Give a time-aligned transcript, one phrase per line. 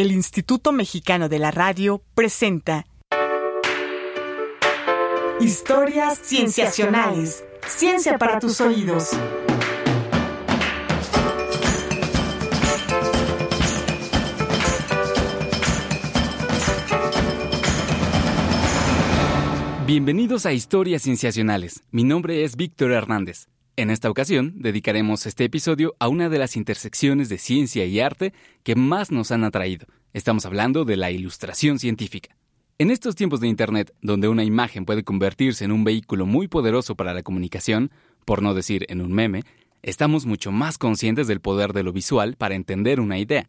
[0.00, 2.84] el Instituto Mexicano de la Radio presenta
[5.40, 7.42] Historias Cienciacionales.
[7.66, 9.12] Ciencia para tus oídos.
[19.86, 21.82] Bienvenidos a Historias Cienciacionales.
[21.90, 23.48] Mi nombre es Víctor Hernández.
[23.78, 28.32] En esta ocasión dedicaremos este episodio a una de las intersecciones de ciencia y arte
[28.62, 29.86] que más nos han atraído.
[30.14, 32.34] Estamos hablando de la ilustración científica.
[32.78, 36.94] En estos tiempos de Internet, donde una imagen puede convertirse en un vehículo muy poderoso
[36.94, 37.90] para la comunicación,
[38.24, 39.42] por no decir en un meme,
[39.82, 43.46] estamos mucho más conscientes del poder de lo visual para entender una idea.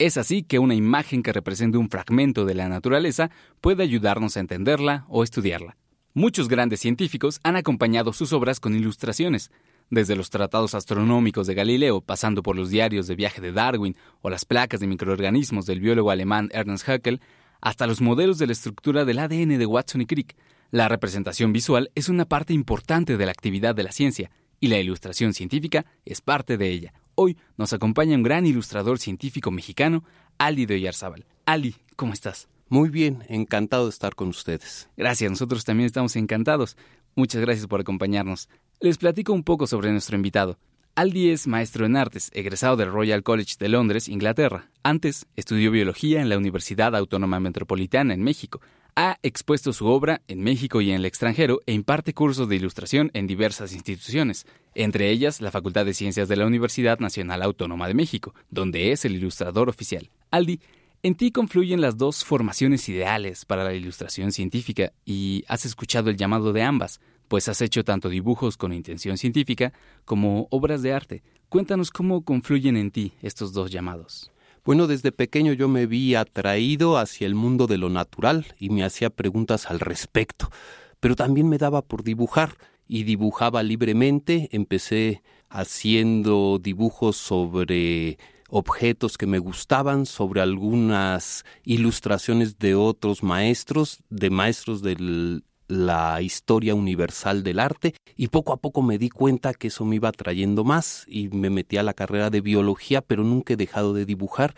[0.00, 4.40] Es así que una imagen que represente un fragmento de la naturaleza puede ayudarnos a
[4.40, 5.76] entenderla o estudiarla.
[6.18, 9.50] Muchos grandes científicos han acompañado sus obras con ilustraciones,
[9.90, 14.30] desde los tratados astronómicos de Galileo, pasando por los diarios de viaje de Darwin o
[14.30, 17.20] las placas de microorganismos del biólogo alemán Ernst Haeckel,
[17.60, 20.34] hasta los modelos de la estructura del ADN de Watson y Crick.
[20.70, 24.78] La representación visual es una parte importante de la actividad de la ciencia, y la
[24.78, 26.94] ilustración científica es parte de ella.
[27.14, 30.02] Hoy nos acompaña un gran ilustrador científico mexicano,
[30.38, 31.26] Ali de Oyarzábal.
[31.44, 32.48] Ali, ¿cómo estás?
[32.68, 34.88] Muy bien, encantado de estar con ustedes.
[34.96, 36.76] Gracias, nosotros también estamos encantados.
[37.14, 38.48] Muchas gracias por acompañarnos.
[38.80, 40.58] Les platico un poco sobre nuestro invitado.
[40.96, 44.70] Aldi es maestro en artes, egresado del Royal College de Londres, Inglaterra.
[44.82, 48.60] Antes estudió biología en la Universidad Autónoma Metropolitana en México.
[48.96, 53.10] Ha expuesto su obra en México y en el extranjero e imparte cursos de ilustración
[53.12, 57.94] en diversas instituciones, entre ellas la Facultad de Ciencias de la Universidad Nacional Autónoma de
[57.94, 60.10] México, donde es el ilustrador oficial.
[60.30, 60.60] Aldi,
[61.02, 66.16] en ti confluyen las dos formaciones ideales para la ilustración científica y has escuchado el
[66.16, 69.72] llamado de ambas, pues has hecho tanto dibujos con intención científica
[70.04, 71.22] como obras de arte.
[71.48, 74.32] Cuéntanos cómo confluyen en ti estos dos llamados.
[74.64, 78.82] Bueno, desde pequeño yo me vi atraído hacia el mundo de lo natural y me
[78.82, 80.50] hacía preguntas al respecto,
[80.98, 82.56] pero también me daba por dibujar
[82.88, 84.48] y dibujaba libremente.
[84.50, 88.18] Empecé haciendo dibujos sobre
[88.48, 96.74] objetos que me gustaban, sobre algunas ilustraciones de otros maestros, de maestros de la historia
[96.74, 100.64] universal del arte y poco a poco me di cuenta que eso me iba trayendo
[100.64, 104.54] más y me metí a la carrera de biología pero nunca he dejado de dibujar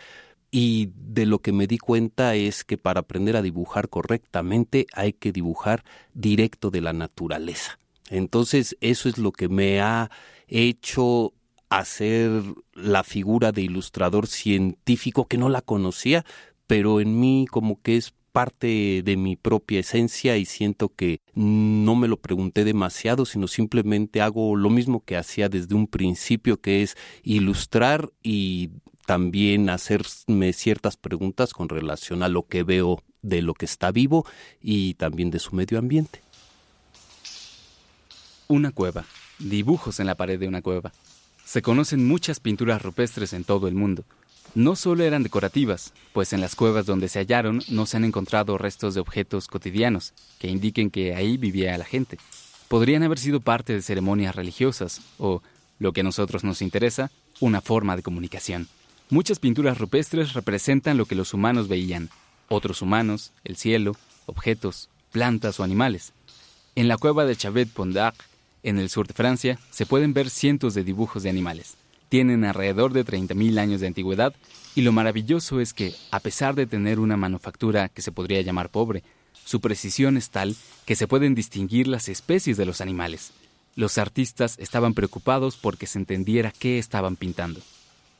[0.51, 5.13] y de lo que me di cuenta es que para aprender a dibujar correctamente hay
[5.13, 5.83] que dibujar
[6.13, 7.77] directo de la naturaleza.
[8.09, 10.09] Entonces eso es lo que me ha
[10.47, 11.33] hecho
[11.69, 12.43] hacer
[12.73, 16.25] la figura de ilustrador científico que no la conocía,
[16.67, 21.95] pero en mí como que es parte de mi propia esencia y siento que no
[21.95, 26.83] me lo pregunté demasiado, sino simplemente hago lo mismo que hacía desde un principio, que
[26.83, 28.69] es ilustrar y
[29.05, 34.25] también hacerme ciertas preguntas con relación a lo que veo de lo que está vivo
[34.61, 36.21] y también de su medio ambiente.
[38.47, 39.05] Una cueva.
[39.39, 40.91] Dibujos en la pared de una cueva.
[41.49, 44.03] Se conocen muchas pinturas rupestres en todo el mundo.
[44.53, 48.59] No solo eran decorativas, pues en las cuevas donde se hallaron no se han encontrado
[48.59, 52.19] restos de objetos cotidianos que indiquen que ahí vivía la gente.
[52.67, 55.41] Podrían haber sido parte de ceremonias religiosas o,
[55.79, 58.67] lo que a nosotros nos interesa, una forma de comunicación.
[59.09, 62.11] Muchas pinturas rupestres representan lo que los humanos veían,
[62.47, 63.95] otros humanos, el cielo,
[64.27, 66.13] objetos, plantas o animales.
[66.75, 68.13] En la cueva de Chavet Pondac,
[68.63, 71.77] en el sur de Francia, se pueden ver cientos de dibujos de animales
[72.09, 74.35] tienen alrededor de 30.000 años de antigüedad
[74.75, 78.69] y lo maravilloso es que, a pesar de tener una manufactura que se podría llamar
[78.69, 79.03] pobre,
[79.45, 80.55] su precisión es tal
[80.85, 83.31] que se pueden distinguir las especies de los animales.
[83.75, 87.61] Los artistas estaban preocupados porque se entendiera qué estaban pintando.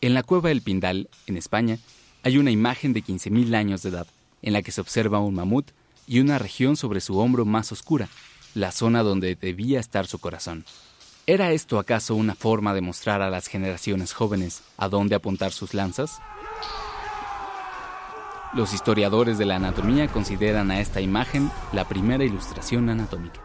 [0.01, 1.77] En la cueva del Pindal, en España,
[2.23, 4.07] hay una imagen de 15.000 años de edad,
[4.41, 5.67] en la que se observa un mamut
[6.07, 8.07] y una región sobre su hombro más oscura,
[8.55, 10.65] la zona donde debía estar su corazón.
[11.25, 15.73] ¿Era esto acaso una forma de mostrar a las generaciones jóvenes a dónde apuntar sus
[15.73, 16.19] lanzas?
[18.55, 23.39] Los historiadores de la anatomía consideran a esta imagen la primera ilustración anatómica.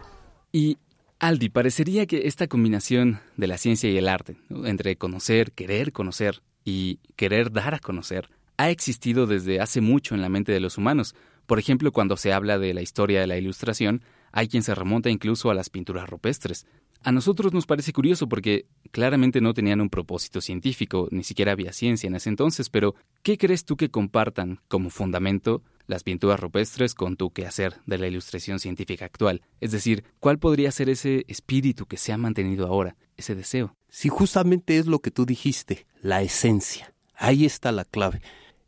[0.51, 0.79] Y,
[1.19, 6.41] Aldi, parecería que esta combinación de la ciencia y el arte, entre conocer, querer conocer
[6.63, 10.79] y querer dar a conocer, ha existido desde hace mucho en la mente de los
[10.79, 11.13] humanos.
[11.45, 14.01] Por ejemplo, cuando se habla de la historia de la ilustración,
[14.35, 16.67] hay quien se remonta incluso a las pinturas rupestres,
[17.01, 21.71] a nosotros nos parece curioso porque claramente no tenían un propósito científico, ni siquiera había
[21.71, 26.95] ciencia en ese entonces, pero ¿qué crees tú que compartan como fundamento las pinturas rupestres
[26.95, 29.41] con tu quehacer de la ilustración científica actual?
[29.61, 33.73] Es decir, ¿cuál podría ser ese espíritu que se ha mantenido ahora, ese deseo?
[33.87, 36.93] Si justamente es lo que tú dijiste, la esencia.
[37.13, 38.21] Ahí está la clave.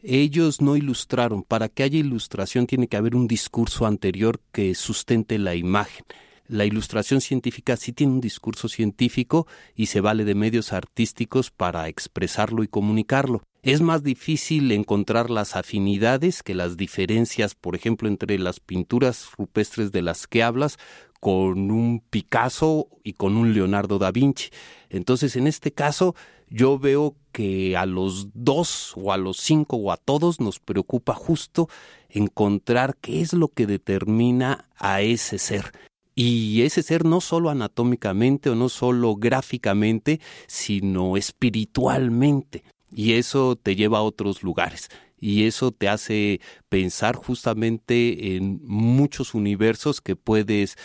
[0.07, 1.43] Ellos no ilustraron.
[1.43, 6.05] Para que haya ilustración tiene que haber un discurso anterior que sustente la imagen.
[6.47, 11.89] La ilustración científica sí tiene un discurso científico y se vale de medios artísticos para
[11.89, 13.43] expresarlo y comunicarlo.
[13.63, 19.91] Es más difícil encontrar las afinidades que las diferencias, por ejemplo, entre las pinturas rupestres
[19.91, 20.77] de las que hablas
[21.19, 24.49] con un Picasso y con un Leonardo da Vinci.
[24.89, 26.15] Entonces, en este caso,
[26.49, 31.13] yo veo que a los dos o a los cinco o a todos nos preocupa
[31.13, 31.69] justo
[32.09, 35.71] encontrar qué es lo que determina a ese ser.
[36.15, 43.75] Y ese ser no solo anatómicamente o no solo gráficamente, sino espiritualmente y eso te
[43.75, 44.89] lleva a otros lugares
[45.19, 50.77] y eso te hace pensar justamente en muchos universos que puedes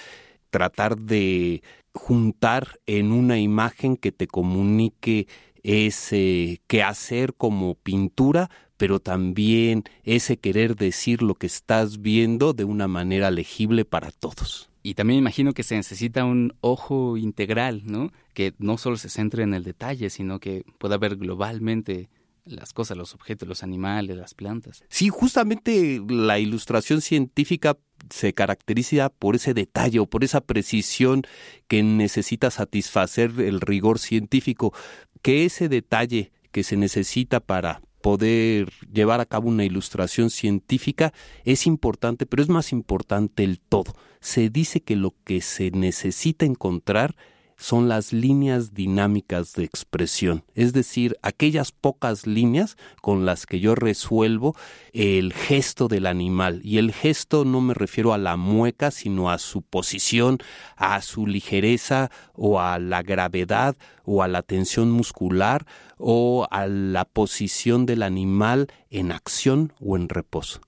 [0.52, 1.62] tratar de
[1.94, 5.26] juntar en una imagen que te comunique
[5.62, 12.86] ese quehacer como pintura, pero también ese querer decir lo que estás viendo de una
[12.86, 14.68] manera legible para todos.
[14.82, 18.12] Y también imagino que se necesita un ojo integral, ¿no?
[18.34, 22.10] Que no solo se centre en el detalle, sino que pueda ver globalmente
[22.44, 24.84] las cosas, los objetos, los animales, las plantas.
[24.88, 27.78] Sí, justamente la ilustración científica
[28.10, 31.22] se caracteriza por ese detalle o por esa precisión
[31.68, 34.74] que necesita satisfacer el rigor científico,
[35.22, 41.66] que ese detalle que se necesita para poder llevar a cabo una ilustración científica es
[41.66, 43.94] importante, pero es más importante el todo.
[44.20, 47.14] Se dice que lo que se necesita encontrar
[47.62, 53.76] son las líneas dinámicas de expresión, es decir, aquellas pocas líneas con las que yo
[53.76, 54.56] resuelvo
[54.92, 56.60] el gesto del animal.
[56.64, 60.38] Y el gesto no me refiero a la mueca, sino a su posición,
[60.76, 65.64] a su ligereza o a la gravedad o a la tensión muscular
[65.98, 70.60] o a la posición del animal en acción o en reposo.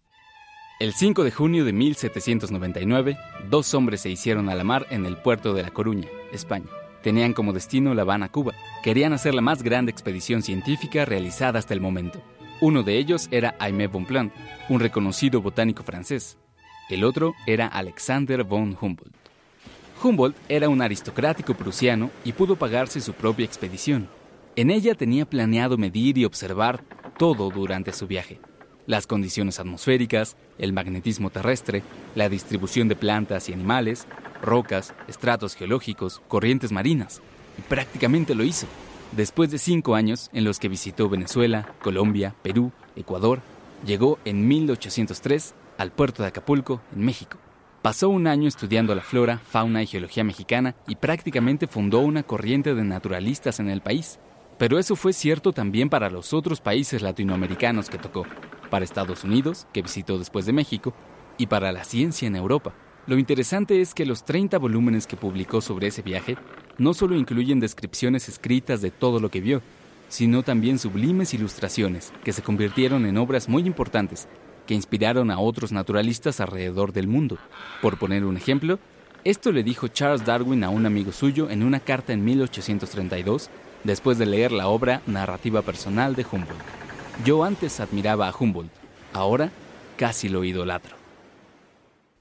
[0.78, 3.18] El 5 de junio de 1799,
[3.50, 6.68] dos hombres se hicieron a la mar en el puerto de La Coruña, España.
[7.04, 8.54] Tenían como destino La Habana, Cuba.
[8.82, 12.22] Querían hacer la más grande expedición científica realizada hasta el momento.
[12.62, 14.32] Uno de ellos era Aimé Bonpland,
[14.70, 16.38] un reconocido botánico francés.
[16.88, 19.14] El otro era Alexander von Humboldt.
[20.02, 24.08] Humboldt era un aristocrático prusiano y pudo pagarse su propia expedición.
[24.56, 26.84] En ella tenía planeado medir y observar
[27.18, 28.40] todo durante su viaje.
[28.86, 31.82] Las condiciones atmosféricas, el magnetismo terrestre,
[32.14, 34.06] la distribución de plantas y animales,
[34.44, 37.20] rocas, estratos geológicos, corrientes marinas.
[37.58, 38.66] Y prácticamente lo hizo.
[39.12, 43.40] Después de cinco años en los que visitó Venezuela, Colombia, Perú, Ecuador,
[43.86, 47.38] llegó en 1803 al puerto de Acapulco, en México.
[47.82, 52.74] Pasó un año estudiando la flora, fauna y geología mexicana y prácticamente fundó una corriente
[52.74, 54.18] de naturalistas en el país.
[54.58, 58.24] Pero eso fue cierto también para los otros países latinoamericanos que tocó,
[58.70, 60.94] para Estados Unidos, que visitó después de México,
[61.36, 62.72] y para la ciencia en Europa.
[63.06, 66.38] Lo interesante es que los 30 volúmenes que publicó sobre ese viaje
[66.78, 69.60] no solo incluyen descripciones escritas de todo lo que vio,
[70.08, 74.26] sino también sublimes ilustraciones que se convirtieron en obras muy importantes
[74.66, 77.36] que inspiraron a otros naturalistas alrededor del mundo.
[77.82, 78.78] Por poner un ejemplo,
[79.22, 83.50] esto le dijo Charles Darwin a un amigo suyo en una carta en 1832,
[83.84, 86.62] después de leer la obra Narrativa Personal de Humboldt.
[87.22, 88.72] Yo antes admiraba a Humboldt,
[89.12, 89.50] ahora
[89.98, 91.03] casi lo idolatro.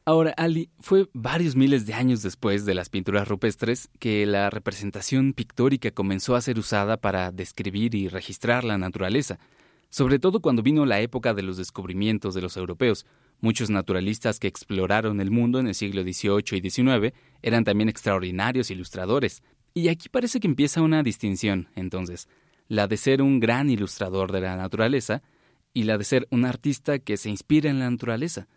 [0.05, 5.31] Ahora, Ali, fue varios miles de años después de las pinturas rupestres que la representación
[5.31, 9.39] pictórica comenzó a ser usada para describir y registrar la naturaleza,
[9.89, 13.05] sobre todo cuando vino la época de los descubrimientos de los europeos.
[13.39, 18.71] Muchos naturalistas que exploraron el mundo en el siglo XVIII y XIX eran también extraordinarios
[18.71, 19.41] ilustradores.
[19.73, 22.27] Y aquí parece que empieza una distinción, entonces,
[22.67, 25.21] la de ser un gran ilustrador de la naturaleza
[25.73, 28.49] y la de ser un artista que se inspira en la naturaleza.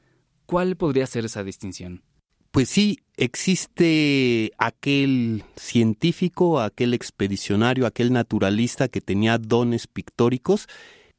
[0.46, 2.02] ¿Cuál podría ser esa distinción?
[2.50, 10.66] Pues sí, existe aquel científico, aquel expedicionario, aquel naturalista que tenía dones pictóricos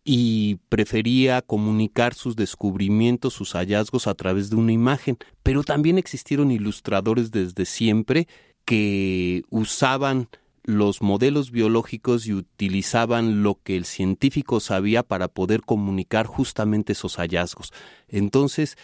[0.03, 5.17] y prefería comunicar sus descubrimientos, sus hallazgos a través de una imagen.
[5.43, 8.27] Pero también existieron ilustradores desde siempre
[8.65, 10.29] que usaban
[10.63, 17.17] los modelos biológicos y utilizaban lo que el científico sabía para poder comunicar justamente esos
[17.17, 17.71] hallazgos.
[18.09, 18.77] Entonces,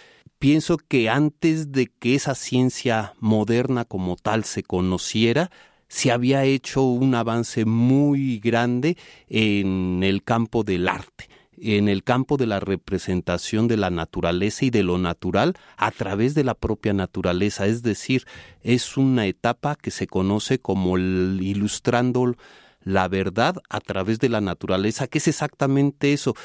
[0.43, 5.49] pienso que antes de que esa ciencia moderna como tal se conociera,
[5.87, 8.97] se había hecho un avance muy grande
[9.29, 14.69] en el campo del arte en el campo de la representación de la naturaleza y
[14.69, 17.67] de lo natural a través de la propia naturaleza.
[17.67, 18.25] Es decir,
[18.63, 22.35] es una etapa que se conoce como el ilustrando
[22.81, 26.35] la verdad a través de la naturaleza, que es exactamente eso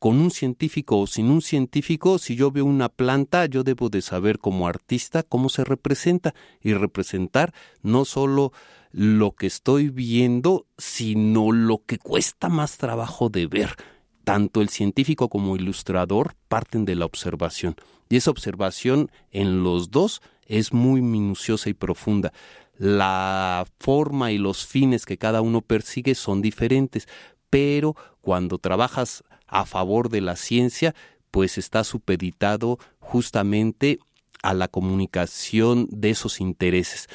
[0.00, 4.00] con un científico o sin un científico, si yo veo una planta, yo debo de
[4.00, 7.52] saber como artista cómo se representa y representar
[7.82, 8.52] no solo
[8.92, 13.76] lo que estoy viendo, sino lo que cuesta más trabajo de ver.
[14.24, 17.76] Tanto el científico como el ilustrador parten de la observación.
[18.08, 22.32] Y esa observación en los dos es muy minuciosa y profunda.
[22.78, 27.06] La forma y los fines que cada uno persigue son diferentes,
[27.50, 27.96] pero
[28.30, 30.94] cuando trabajas a favor de la ciencia,
[31.32, 33.98] pues está supeditado justamente
[34.40, 37.08] a la comunicación de esos intereses.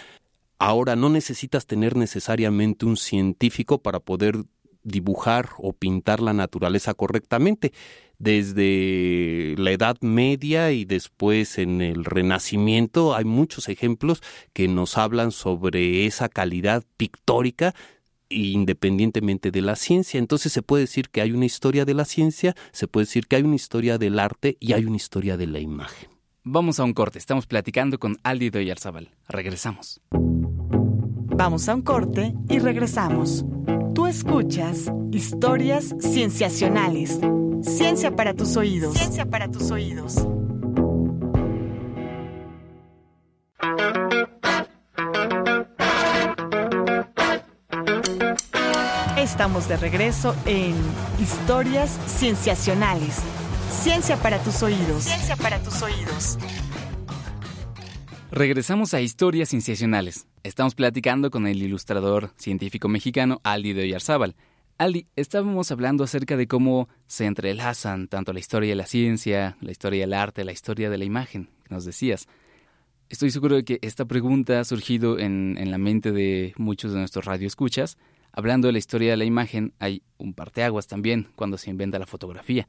[0.60, 4.44] Ahora no necesitas tener necesariamente un científico para poder
[4.84, 7.72] dibujar o pintar la naturaleza correctamente.
[8.20, 15.32] Desde la Edad Media y después en el Renacimiento hay muchos ejemplos que nos hablan
[15.32, 17.74] sobre esa calidad pictórica
[18.30, 20.18] independientemente de la ciencia.
[20.18, 23.36] Entonces se puede decir que hay una historia de la ciencia, se puede decir que
[23.36, 26.10] hay una historia del arte y hay una historia de la imagen.
[26.44, 29.10] Vamos a un corte, estamos platicando con Aldi Doyarzabal.
[29.28, 30.00] Regresamos.
[30.12, 33.44] Vamos a un corte y regresamos.
[33.94, 37.20] Tú escuchas historias cienciacionales.
[37.62, 38.96] Ciencia para tus oídos.
[38.96, 40.28] Ciencia para tus oídos.
[49.36, 50.74] Estamos de regreso en
[51.22, 53.22] Historias Cienciacionales.
[53.70, 55.04] Ciencia para tus oídos.
[55.04, 56.38] Ciencia para tus oídos.
[58.32, 60.26] Regresamos a Historias Cienciacionales.
[60.44, 64.38] Estamos platicando con el ilustrador científico mexicano Aldi de Oyarzábal.
[64.78, 69.72] Aldi, estábamos hablando acerca de cómo se entrelazan tanto la historia de la ciencia, la
[69.72, 72.30] historia del arte, la historia de la imagen, que nos decías.
[73.10, 77.00] Estoy seguro de que esta pregunta ha surgido en, en la mente de muchos de
[77.00, 77.98] nuestros radioescuchas.
[78.38, 82.06] Hablando de la historia de la imagen, hay un parteaguas también cuando se inventa la
[82.06, 82.68] fotografía.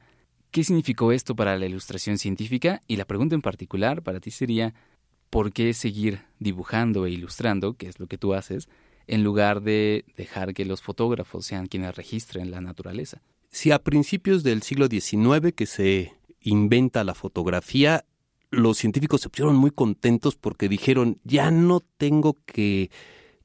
[0.49, 2.79] ¿Qué significó esto para la ilustración científica?
[2.87, 4.73] Y la pregunta en particular para ti sería,
[5.29, 8.69] ¿por qué seguir dibujando e ilustrando, que es lo que tú haces,
[9.07, 13.21] en lugar de dejar que los fotógrafos sean quienes registren la naturaleza?
[13.49, 18.05] Si a principios del siglo XIX que se inventa la fotografía,
[18.51, 22.89] los científicos se pusieron muy contentos porque dijeron, ya no tengo que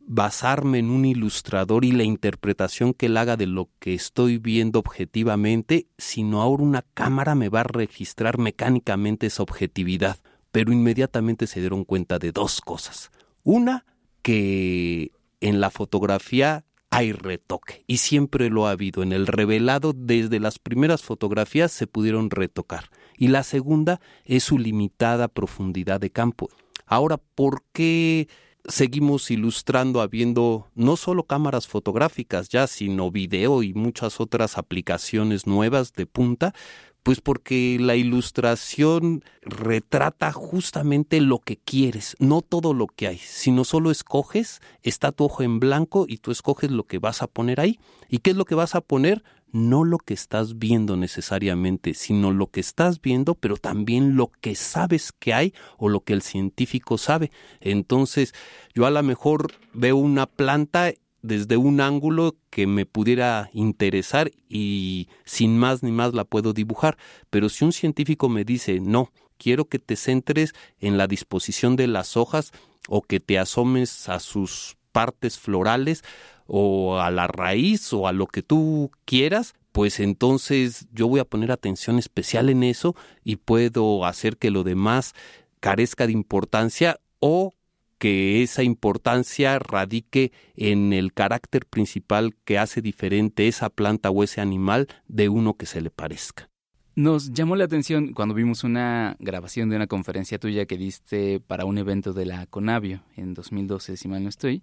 [0.06, 4.78] basarme en un ilustrador y la interpretación que él haga de lo que estoy viendo
[4.78, 10.18] objetivamente, sino ahora una cámara me va a registrar mecánicamente esa objetividad
[10.52, 13.11] pero inmediatamente se dieron cuenta de dos cosas.
[13.42, 13.87] Una,
[14.21, 19.02] que en la fotografía hay retoque y siempre lo ha habido.
[19.02, 22.90] En el revelado, desde las primeras fotografías se pudieron retocar.
[23.16, 26.50] Y la segunda es su limitada profundidad de campo.
[26.87, 28.28] Ahora, ¿por qué
[28.66, 35.92] seguimos ilustrando habiendo no solo cámaras fotográficas ya, sino video y muchas otras aplicaciones nuevas
[35.92, 36.54] de punta?
[37.02, 43.64] Pues porque la ilustración retrata justamente lo que quieres, no todo lo que hay, sino
[43.64, 47.59] solo escoges, está tu ojo en blanco y tú escoges lo que vas a poner
[47.59, 47.81] ahí.
[48.09, 49.25] ¿Y qué es lo que vas a poner?
[49.52, 54.54] No lo que estás viendo necesariamente, sino lo que estás viendo, pero también lo que
[54.54, 57.30] sabes que hay o lo que el científico sabe.
[57.61, 58.35] Entonces,
[58.75, 60.92] yo a lo mejor veo una planta
[61.23, 66.99] desde un ángulo que me pudiera interesar y sin más ni más la puedo dibujar.
[67.30, 71.87] Pero si un científico me dice, no, quiero que te centres en la disposición de
[71.87, 72.52] las hojas
[72.88, 76.04] o que te asomes a sus partes florales
[76.46, 81.25] o a la raíz o a lo que tú quieras, pues entonces yo voy a
[81.25, 82.94] poner atención especial en eso
[83.25, 85.14] y puedo hacer que lo demás
[85.61, 87.52] carezca de importancia o
[87.99, 94.40] que esa importancia radique en el carácter principal que hace diferente esa planta o ese
[94.40, 96.50] animal de uno que se le parezca.
[96.94, 101.64] Nos llamó la atención cuando vimos una grabación de una conferencia tuya que diste para
[101.64, 104.62] un evento de la Conavio en 2012, si mal no estoy,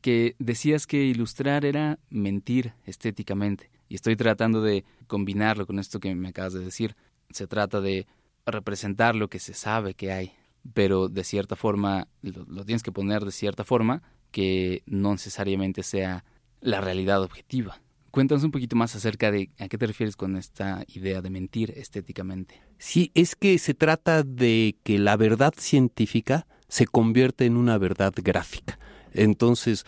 [0.00, 3.70] que decías que ilustrar era mentir estéticamente.
[3.88, 6.96] Y estoy tratando de combinarlo con esto que me acabas de decir.
[7.30, 8.06] Se trata de
[8.46, 10.32] representar lo que se sabe que hay,
[10.72, 16.24] pero de cierta forma lo, tienes que poner de cierta forma que no necesariamente sea
[16.60, 17.80] la realidad objetiva.
[18.10, 21.72] Cuéntanos un poquito más acerca de a qué te refieres con esta idea de mentir
[21.76, 22.60] estéticamente.
[22.78, 28.12] Sí, es que se trata de que la verdad científica se convierte en una verdad
[28.16, 28.78] gráfica.
[29.12, 29.86] Entonces,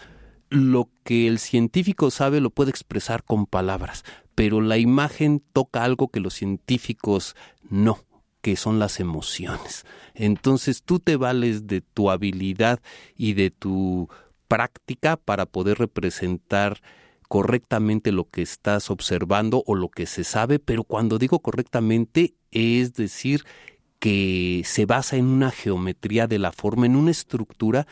[0.50, 6.08] lo que el científico sabe lo puede expresar con palabras, pero la imagen toca algo
[6.08, 7.34] que los científicos
[7.68, 7.98] no
[8.42, 9.86] que son las emociones.
[10.14, 12.80] Entonces tú te vales de tu habilidad
[13.16, 14.10] y de tu
[14.48, 16.82] práctica para poder representar
[17.28, 22.92] correctamente lo que estás observando o lo que se sabe, pero cuando digo correctamente es
[22.92, 23.44] decir
[23.98, 27.86] que se basa en una geometría de la forma, en una estructura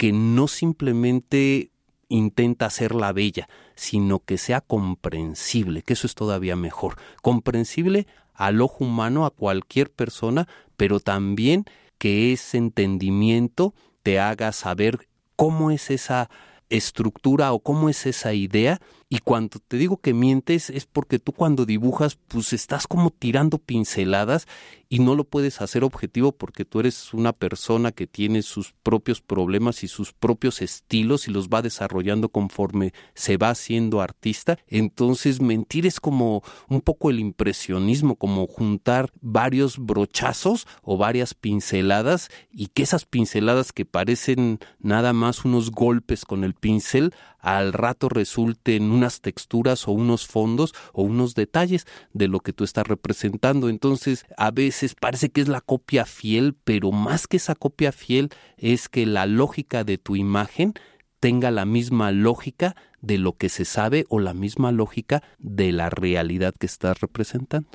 [0.00, 1.72] que no simplemente
[2.08, 8.86] intenta hacerla bella, sino que sea comprensible, que eso es todavía mejor, comprensible al ojo
[8.86, 11.66] humano, a cualquier persona, pero también
[11.98, 16.30] que ese entendimiento te haga saber cómo es esa
[16.70, 18.80] estructura o cómo es esa idea
[19.12, 23.58] y cuando te digo que mientes es porque tú cuando dibujas pues estás como tirando
[23.58, 24.46] pinceladas
[24.88, 29.20] y no lo puedes hacer objetivo porque tú eres una persona que tiene sus propios
[29.20, 34.58] problemas y sus propios estilos y los va desarrollando conforme se va haciendo artista.
[34.68, 42.30] Entonces mentir es como un poco el impresionismo, como juntar varios brochazos o varias pinceladas
[42.52, 48.08] y que esas pinceladas que parecen nada más unos golpes con el pincel al rato
[48.08, 53.68] resulten unas texturas o unos fondos o unos detalles de lo que tú estás representando.
[53.68, 58.30] Entonces, a veces parece que es la copia fiel, pero más que esa copia fiel
[58.56, 60.74] es que la lógica de tu imagen
[61.20, 65.90] tenga la misma lógica de lo que se sabe o la misma lógica de la
[65.90, 67.68] realidad que estás representando.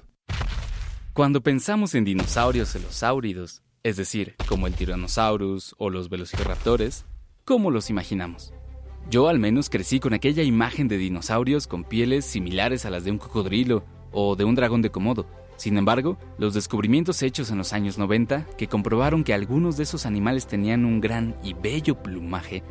[1.13, 7.05] Cuando pensamos en dinosaurios celosáuridos, es decir, como el Tyrannosaurus o los velociraptores,
[7.45, 8.51] ¿cómo los imaginamos?
[9.09, 13.11] Yo al menos crecí con aquella imagen de dinosaurios con pieles similares a las de
[13.11, 15.27] un cocodrilo o de un dragón de Komodo.
[15.57, 20.05] Sin embargo, los descubrimientos hechos en los años 90, que comprobaron que algunos de esos
[20.05, 22.63] animales tenían un gran y bello plumaje,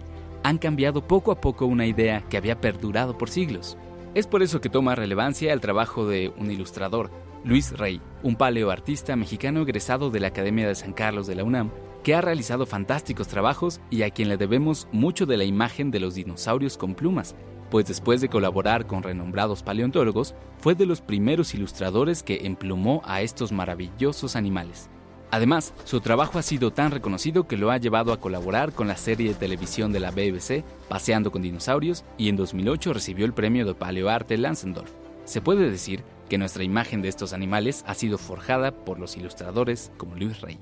[0.42, 3.78] han cambiado poco a poco una idea que había perdurado por siglos.
[4.14, 7.10] Es por eso que toma relevancia el trabajo de un ilustrador,
[7.44, 11.70] Luis Rey, un paleoartista mexicano egresado de la Academia de San Carlos de la UNAM,
[12.04, 15.98] que ha realizado fantásticos trabajos y a quien le debemos mucho de la imagen de
[15.98, 17.34] los dinosaurios con plumas,
[17.70, 23.22] pues después de colaborar con renombrados paleontólogos, fue de los primeros ilustradores que emplumó a
[23.22, 24.90] estos maravillosos animales.
[25.30, 28.96] Además, su trabajo ha sido tan reconocido que lo ha llevado a colaborar con la
[28.96, 33.66] serie de televisión de la BBC, Paseando con Dinosaurios, y en 2008 recibió el premio
[33.66, 34.92] de Paleoarte Lansendorf.
[35.24, 39.90] Se puede decir que nuestra imagen de estos animales ha sido forjada por los ilustradores
[39.96, 40.60] como Luis Rey.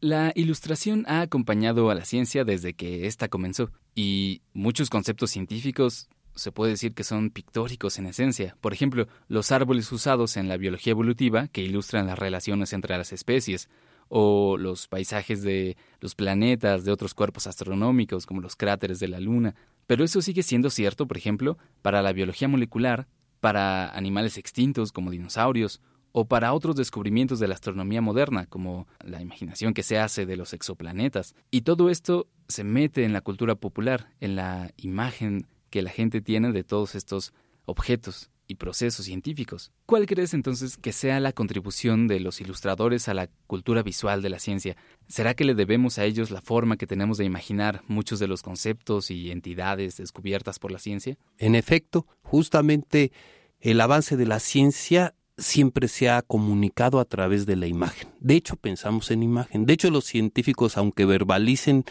[0.00, 6.08] La ilustración ha acompañado a la ciencia desde que ésta comenzó, y muchos conceptos científicos
[6.34, 8.58] se puede decir que son pictóricos en esencia.
[8.60, 13.14] Por ejemplo, los árboles usados en la biología evolutiva que ilustran las relaciones entre las
[13.14, 13.70] especies,
[14.08, 19.20] o los paisajes de los planetas, de otros cuerpos astronómicos, como los cráteres de la
[19.20, 19.54] Luna.
[19.86, 23.08] Pero eso sigue siendo cierto, por ejemplo, para la biología molecular,
[23.40, 25.80] para animales extintos como dinosaurios,
[26.18, 30.38] o para otros descubrimientos de la astronomía moderna, como la imaginación que se hace de
[30.38, 31.34] los exoplanetas.
[31.50, 36.22] Y todo esto se mete en la cultura popular, en la imagen que la gente
[36.22, 37.34] tiene de todos estos
[37.66, 39.72] objetos y procesos científicos.
[39.84, 44.30] ¿Cuál crees entonces que sea la contribución de los ilustradores a la cultura visual de
[44.30, 44.74] la ciencia?
[45.08, 48.42] ¿Será que le debemos a ellos la forma que tenemos de imaginar muchos de los
[48.42, 51.18] conceptos y entidades descubiertas por la ciencia?
[51.36, 53.12] En efecto, justamente
[53.60, 58.08] el avance de la ciencia siempre se ha comunicado a través de la imagen.
[58.20, 59.66] De hecho, pensamos en imagen.
[59.66, 61.84] De hecho, los científicos, aunque verbalicen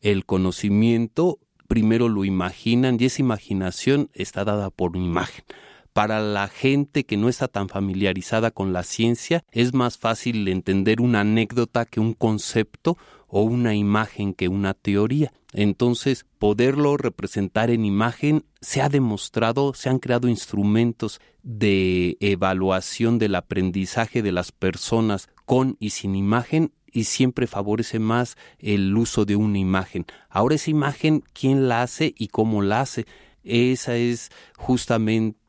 [0.00, 5.44] el conocimiento, primero lo imaginan y esa imaginación está dada por imagen.
[5.92, 11.00] Para la gente que no está tan familiarizada con la ciencia, es más fácil entender
[11.00, 12.96] una anécdota que un concepto
[13.28, 15.32] o una imagen que una teoría.
[15.52, 23.34] Entonces, poderlo representar en imagen se ha demostrado, se han creado instrumentos de evaluación del
[23.34, 29.36] aprendizaje de las personas con y sin imagen y siempre favorece más el uso de
[29.36, 30.06] una imagen.
[30.30, 33.06] Ahora esa imagen, ¿quién la hace y cómo la hace?
[33.44, 35.41] Esa es justamente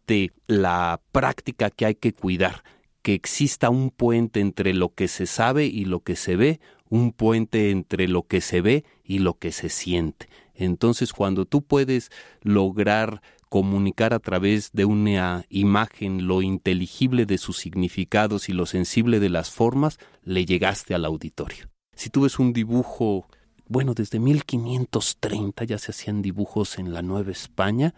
[0.47, 2.63] la práctica que hay que cuidar,
[3.02, 7.12] que exista un puente entre lo que se sabe y lo que se ve, un
[7.12, 10.30] puente entre lo que se ve y lo que se siente.
[10.54, 17.58] Entonces, cuando tú puedes lograr comunicar a través de una imagen lo inteligible de sus
[17.58, 21.69] significados y lo sensible de las formas, le llegaste al auditorio.
[21.95, 23.28] Si tú ves un dibujo,
[23.67, 27.93] bueno, desde 1530 ya se hacían dibujos en la Nueva España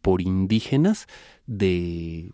[0.00, 1.06] por indígenas
[1.46, 2.32] de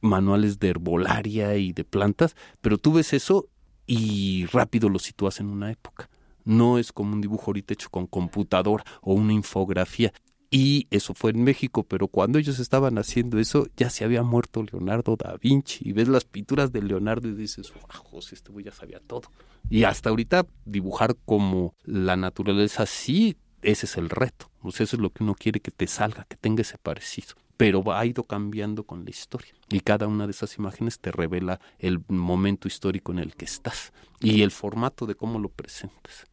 [0.00, 3.48] manuales de herbolaria y de plantas, pero tú ves eso
[3.86, 6.08] y rápido lo sitúas en una época.
[6.44, 10.12] No es como un dibujo ahorita hecho con computadora o una infografía.
[10.48, 14.62] Y eso fue en México, pero cuando ellos estaban haciendo eso, ya se había muerto
[14.62, 15.88] Leonardo da Vinci.
[15.88, 19.22] Y ves las pinturas de Leonardo y dices, wow, José, este güey ya sabía todo.
[19.68, 24.48] Y hasta ahorita dibujar como la naturaleza sí ese es el reto.
[24.64, 27.34] Eso es lo que uno quiere que te salga, que tenga ese parecido.
[27.56, 29.54] Pero ha ido cambiando con la historia.
[29.68, 33.92] Y cada una de esas imágenes te revela el momento histórico en el que estás
[34.20, 36.26] y el formato de cómo lo presentas.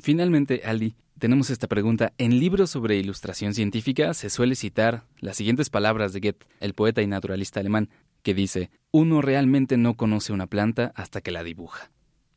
[0.00, 2.12] Finalmente, Ali, tenemos esta pregunta.
[2.18, 7.02] En libros sobre ilustración científica se suele citar las siguientes palabras de Goethe, el poeta
[7.02, 7.88] y naturalista alemán,
[8.22, 11.90] que dice, uno realmente no conoce una planta hasta que la dibuja.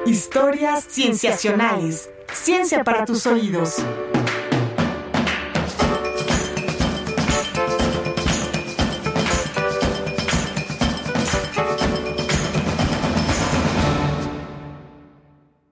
[0.07, 2.11] Historias Cienciacionales.
[2.33, 3.77] Ciencia para tus oídos.